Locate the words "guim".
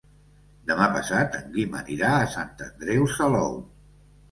1.59-1.77